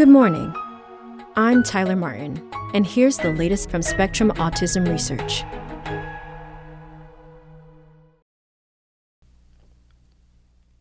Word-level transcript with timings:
Good 0.00 0.08
morning. 0.08 0.54
I'm 1.36 1.62
Tyler 1.62 1.94
Martin, 1.94 2.50
and 2.72 2.86
here's 2.86 3.18
the 3.18 3.34
latest 3.34 3.70
from 3.70 3.82
Spectrum 3.82 4.30
Autism 4.36 4.88
Research. 4.88 5.44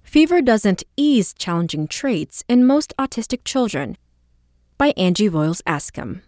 Fever 0.03 0.41
doesn't 0.41 0.83
ease 0.95 1.33
challenging 1.33 1.85
traits 1.89 2.45
in 2.47 2.65
most 2.65 2.93
autistic 2.97 3.43
children. 3.43 3.97
By 4.77 4.93
Angie 4.95 5.29
Voyles 5.29 5.61
Askham. 5.63 6.21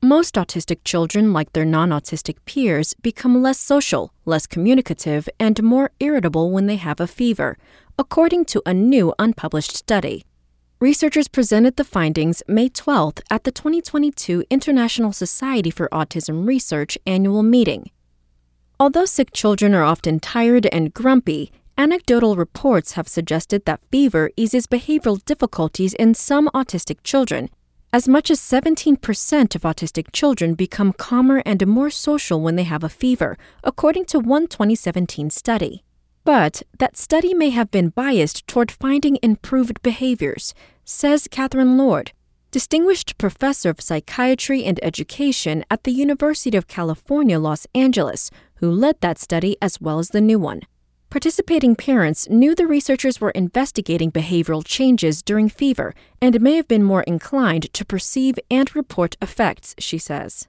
Most 0.00 0.36
autistic 0.36 0.78
children, 0.82 1.34
like 1.34 1.52
their 1.52 1.66
non 1.66 1.90
autistic 1.90 2.36
peers, 2.46 2.94
become 2.94 3.42
less 3.42 3.60
social, 3.60 4.14
less 4.24 4.46
communicative, 4.46 5.28
and 5.38 5.62
more 5.62 5.90
irritable 6.00 6.50
when 6.50 6.68
they 6.68 6.76
have 6.76 7.00
a 7.00 7.06
fever, 7.06 7.58
according 7.98 8.46
to 8.46 8.62
a 8.64 8.72
new 8.72 9.12
unpublished 9.18 9.76
study. 9.76 10.24
Researchers 10.80 11.28
presented 11.28 11.76
the 11.76 11.84
findings 11.84 12.42
May 12.48 12.68
12th 12.68 13.20
at 13.30 13.44
the 13.44 13.52
2022 13.52 14.44
International 14.50 15.12
Society 15.12 15.70
for 15.70 15.88
Autism 15.92 16.46
Research 16.46 16.98
annual 17.06 17.44
meeting. 17.44 17.90
Although 18.80 19.04
sick 19.04 19.32
children 19.32 19.72
are 19.72 19.84
often 19.84 20.18
tired 20.18 20.66
and 20.72 20.92
grumpy, 20.92 21.52
anecdotal 21.78 22.34
reports 22.34 22.92
have 22.92 23.06
suggested 23.06 23.64
that 23.64 23.80
fever 23.92 24.30
eases 24.36 24.66
behavioral 24.66 25.24
difficulties 25.24 25.94
in 25.94 26.12
some 26.12 26.48
autistic 26.48 26.98
children 27.04 27.48
as 27.92 28.08
much 28.08 28.28
as 28.28 28.40
17% 28.40 29.54
of 29.54 29.62
autistic 29.62 30.06
children 30.12 30.54
become 30.54 30.92
calmer 30.92 31.40
and 31.46 31.64
more 31.64 31.90
social 31.90 32.40
when 32.40 32.56
they 32.56 32.64
have 32.64 32.82
a 32.82 32.88
fever, 32.88 33.38
according 33.62 34.04
to 34.04 34.18
one 34.18 34.48
2017 34.48 35.30
study. 35.30 35.84
But 36.24 36.62
that 36.78 36.96
study 36.96 37.34
may 37.34 37.50
have 37.50 37.70
been 37.70 37.90
biased 37.90 38.46
toward 38.46 38.70
finding 38.70 39.18
improved 39.22 39.82
behaviors, 39.82 40.54
says 40.84 41.28
Catherine 41.30 41.76
Lord, 41.76 42.12
Distinguished 42.50 43.18
Professor 43.18 43.70
of 43.70 43.80
Psychiatry 43.80 44.64
and 44.64 44.80
Education 44.82 45.64
at 45.70 45.84
the 45.84 45.92
University 45.92 46.56
of 46.56 46.66
California, 46.66 47.38
Los 47.38 47.66
Angeles, 47.74 48.30
who 48.56 48.70
led 48.70 49.00
that 49.00 49.18
study 49.18 49.56
as 49.60 49.80
well 49.80 49.98
as 49.98 50.10
the 50.10 50.20
new 50.20 50.38
one. 50.38 50.62
Participating 51.10 51.76
parents 51.76 52.28
knew 52.30 52.54
the 52.54 52.66
researchers 52.66 53.20
were 53.20 53.30
investigating 53.32 54.10
behavioral 54.10 54.64
changes 54.64 55.22
during 55.22 55.48
fever 55.48 55.94
and 56.22 56.40
may 56.40 56.56
have 56.56 56.66
been 56.66 56.82
more 56.82 57.02
inclined 57.02 57.72
to 57.74 57.84
perceive 57.84 58.38
and 58.50 58.74
report 58.74 59.16
effects, 59.20 59.74
she 59.78 59.98
says. 59.98 60.48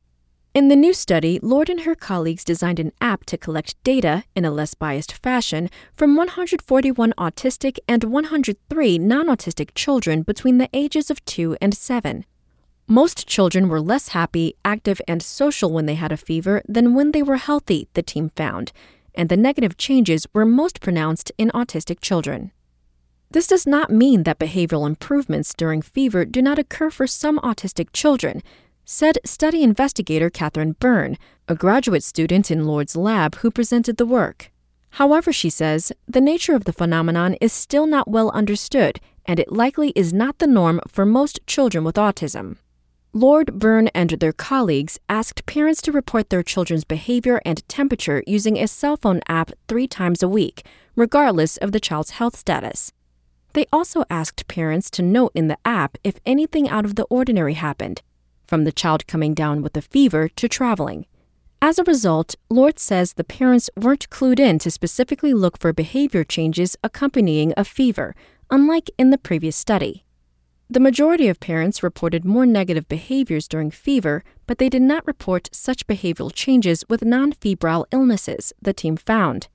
In 0.55 0.69
the 0.69 0.75
new 0.77 0.93
study, 0.93 1.37
Lord 1.41 1.69
and 1.69 1.81
her 1.81 1.95
colleagues 1.95 2.45
designed 2.45 2.79
an 2.79 2.93
app 3.01 3.25
to 3.25 3.37
collect 3.37 3.75
data 3.83 4.23
in 4.37 4.45
a 4.45 4.51
less 4.51 4.73
biased 4.73 5.11
fashion 5.11 5.69
from 5.93 6.15
141 6.15 7.11
autistic 7.17 7.77
and 7.89 8.05
103 8.05 8.97
non 8.97 9.27
autistic 9.27 9.71
children 9.75 10.21
between 10.21 10.57
the 10.57 10.69
ages 10.71 11.11
of 11.11 11.25
2 11.25 11.57
and 11.59 11.75
7. 11.75 12.23
Most 12.87 13.27
children 13.27 13.67
were 13.67 13.81
less 13.81 14.09
happy, 14.19 14.55
active, 14.63 15.01
and 15.09 15.21
social 15.21 15.73
when 15.73 15.87
they 15.87 15.95
had 15.95 16.13
a 16.13 16.15
fever 16.31 16.61
than 16.69 16.93
when 16.93 17.11
they 17.11 17.21
were 17.21 17.35
healthy, 17.35 17.89
the 17.93 18.01
team 18.01 18.31
found, 18.37 18.71
and 19.13 19.27
the 19.27 19.35
negative 19.35 19.75
changes 19.75 20.25
were 20.31 20.45
most 20.45 20.79
pronounced 20.79 21.33
in 21.37 21.49
autistic 21.49 21.99
children. 21.99 22.53
This 23.29 23.47
does 23.47 23.67
not 23.67 23.89
mean 23.89 24.23
that 24.23 24.39
behavioral 24.39 24.87
improvements 24.87 25.53
during 25.53 25.81
fever 25.81 26.23
do 26.23 26.41
not 26.41 26.57
occur 26.57 26.89
for 26.89 27.07
some 27.07 27.39
autistic 27.39 27.89
children, 27.91 28.41
said 28.85 29.17
study 29.25 29.63
investigator 29.63 30.29
Catherine 30.29 30.73
Byrne, 30.79 31.17
a 31.47 31.55
graduate 31.55 32.03
student 32.03 32.51
in 32.51 32.65
Lord's 32.65 32.95
lab 32.95 33.35
who 33.37 33.49
presented 33.49 33.97
the 33.97 34.05
work. 34.05 34.51
However, 34.91 35.33
she 35.33 35.49
says, 35.49 35.91
the 36.07 36.21
nature 36.21 36.55
of 36.55 36.65
the 36.65 36.71
phenomenon 36.71 37.35
is 37.41 37.51
still 37.51 37.87
not 37.87 38.07
well 38.07 38.29
understood, 38.29 38.99
and 39.25 39.39
it 39.39 39.51
likely 39.51 39.91
is 39.95 40.13
not 40.13 40.37
the 40.37 40.47
norm 40.47 40.79
for 40.87 41.05
most 41.05 41.39
children 41.47 41.83
with 41.83 41.95
autism. 41.95 42.57
Lord 43.11 43.59
Byrne 43.59 43.87
and 43.95 44.11
their 44.11 44.33
colleagues 44.33 44.99
asked 45.09 45.45
parents 45.45 45.81
to 45.83 45.91
report 45.91 46.29
their 46.29 46.43
children's 46.43 46.83
behavior 46.83 47.41
and 47.45 47.67
temperature 47.67 48.23
using 48.27 48.57
a 48.57 48.67
cell 48.67 48.97
phone 48.97 49.21
app 49.27 49.51
three 49.67 49.87
times 49.87 50.21
a 50.21 50.29
week, 50.29 50.65
regardless 50.95 51.57
of 51.57 51.71
the 51.71 51.79
child's 51.79 52.11
health 52.11 52.35
status. 52.35 52.91
They 53.53 53.65
also 53.71 54.03
asked 54.09 54.47
parents 54.47 54.91
to 54.91 55.01
note 55.01 55.31
in 55.33 55.47
the 55.47 55.57
app 55.65 55.97
if 56.03 56.19
anything 56.25 56.69
out 56.69 56.85
of 56.85 56.95
the 56.95 57.05
ordinary 57.05 57.53
happened, 57.53 58.01
from 58.47 58.63
the 58.63 58.71
child 58.71 59.07
coming 59.07 59.33
down 59.33 59.61
with 59.61 59.75
a 59.77 59.81
fever 59.81 60.29
to 60.29 60.47
traveling. 60.47 61.05
As 61.61 61.79
a 61.79 61.83
result, 61.83 62.35
Lord 62.49 62.77
says 62.79 63.13
the 63.13 63.23
parents 63.23 63.69
weren't 63.75 64.09
clued 64.09 64.39
in 64.39 64.59
to 64.59 64.69
specifically 64.69 65.33
look 65.33 65.59
for 65.59 65.73
behavior 65.73 66.23
changes 66.23 66.77
accompanying 66.83 67.53
a 67.57 67.63
fever, 67.63 68.15
unlike 68.51 68.89
in 68.97 69.09
the 69.09 69.17
previous 69.17 69.55
study. 69.55 70.05
The 70.69 70.79
majority 70.79 71.27
of 71.27 71.39
parents 71.39 71.83
reported 71.83 72.25
more 72.25 72.45
negative 72.45 72.87
behaviors 72.87 73.47
during 73.47 73.69
fever, 73.69 74.23
but 74.47 74.57
they 74.57 74.69
did 74.69 74.81
not 74.81 75.05
report 75.05 75.49
such 75.51 75.85
behavioral 75.85 76.31
changes 76.33 76.83
with 76.89 77.05
non 77.05 77.33
febrile 77.33 77.85
illnesses, 77.91 78.51
the 78.61 78.73
team 78.73 78.97
found. 78.97 79.47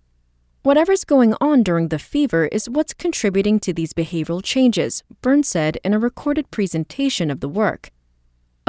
Whatever's 0.63 1.05
going 1.05 1.35
on 1.41 1.63
during 1.63 1.89
the 1.89 1.99
fever 1.99 2.47
is 2.47 2.69
what's 2.69 2.93
contributing 2.93 3.59
to 3.61 3.73
these 3.73 3.93
behavioral 3.93 4.43
changes, 4.43 5.03
Byrne 5.23 5.43
said 5.43 5.79
in 5.83 5.95
a 5.95 5.99
recorded 5.99 6.51
presentation 6.51 7.31
of 7.31 7.41
the 7.41 7.49
work. 7.49 7.91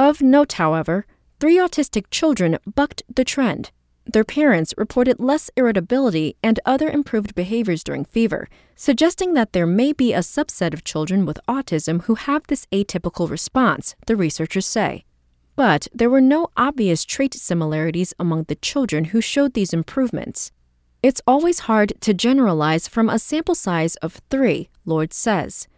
Of 0.02 0.20
note, 0.20 0.54
however, 0.54 1.06
three 1.38 1.58
autistic 1.58 2.06
children 2.10 2.58
bucked 2.66 3.04
the 3.14 3.22
trend. 3.22 3.70
Their 4.04 4.24
parents 4.24 4.74
reported 4.76 5.20
less 5.20 5.48
irritability 5.56 6.34
and 6.42 6.58
other 6.66 6.88
improved 6.88 7.36
behaviors 7.36 7.84
during 7.84 8.04
fever, 8.06 8.48
suggesting 8.74 9.34
that 9.34 9.52
there 9.52 9.64
may 9.64 9.92
be 9.92 10.12
a 10.12 10.18
subset 10.18 10.74
of 10.74 10.82
children 10.82 11.24
with 11.24 11.38
autism 11.46 12.02
who 12.02 12.16
have 12.16 12.44
this 12.48 12.66
atypical 12.72 13.30
response, 13.30 13.94
the 14.08 14.16
researchers 14.16 14.66
say. 14.66 15.04
But 15.54 15.86
there 15.94 16.10
were 16.10 16.20
no 16.20 16.48
obvious 16.56 17.04
trait 17.04 17.34
similarities 17.34 18.12
among 18.18 18.46
the 18.48 18.56
children 18.56 19.04
who 19.04 19.20
showed 19.20 19.54
these 19.54 19.72
improvements. 19.72 20.50
It's 21.00 21.22
always 21.28 21.70
hard 21.70 21.92
to 22.00 22.12
generalize 22.12 22.88
from 22.88 23.08
a 23.08 23.20
sample 23.20 23.54
size 23.54 23.94
of 24.02 24.20
three, 24.30 24.68
Lord 24.84 25.12
says. 25.12 25.68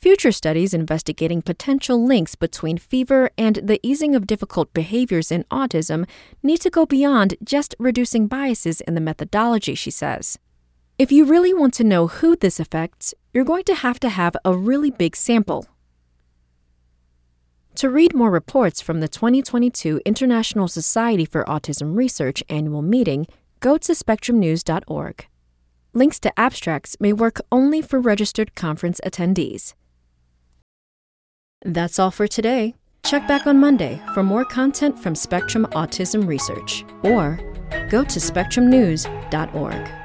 Future 0.00 0.32
studies 0.32 0.72
investigating 0.72 1.42
potential 1.42 2.02
links 2.02 2.34
between 2.34 2.78
fever 2.78 3.28
and 3.36 3.56
the 3.56 3.78
easing 3.82 4.14
of 4.14 4.26
difficult 4.26 4.72
behaviors 4.72 5.30
in 5.30 5.44
autism 5.50 6.08
need 6.42 6.56
to 6.56 6.70
go 6.70 6.86
beyond 6.86 7.34
just 7.44 7.74
reducing 7.78 8.26
biases 8.26 8.80
in 8.80 8.94
the 8.94 9.00
methodology, 9.00 9.74
she 9.74 9.90
says. 9.90 10.38
If 10.98 11.12
you 11.12 11.26
really 11.26 11.52
want 11.52 11.74
to 11.74 11.84
know 11.84 12.06
who 12.06 12.34
this 12.34 12.58
affects, 12.58 13.12
you're 13.34 13.44
going 13.44 13.64
to 13.64 13.74
have 13.74 14.00
to 14.00 14.08
have 14.08 14.34
a 14.42 14.56
really 14.56 14.90
big 14.90 15.14
sample. 15.14 15.66
To 17.74 17.90
read 17.90 18.14
more 18.14 18.30
reports 18.30 18.80
from 18.80 19.00
the 19.00 19.08
2022 19.08 20.00
International 20.06 20.66
Society 20.66 21.26
for 21.26 21.44
Autism 21.44 21.94
Research 21.94 22.42
annual 22.48 22.80
meeting, 22.80 23.26
go 23.60 23.76
to 23.76 23.92
spectrumnews.org. 23.92 25.26
Links 25.92 26.20
to 26.20 26.40
abstracts 26.40 26.96
may 27.00 27.12
work 27.12 27.38
only 27.52 27.82
for 27.82 28.00
registered 28.00 28.54
conference 28.54 28.98
attendees. 29.04 29.74
That's 31.62 31.98
all 31.98 32.10
for 32.10 32.26
today. 32.26 32.74
Check 33.04 33.26
back 33.26 33.46
on 33.46 33.58
Monday 33.58 34.02
for 34.14 34.22
more 34.22 34.44
content 34.44 34.98
from 34.98 35.14
Spectrum 35.14 35.66
Autism 35.72 36.26
Research 36.26 36.84
or 37.02 37.38
go 37.88 38.04
to 38.04 38.18
spectrumnews.org. 38.18 39.99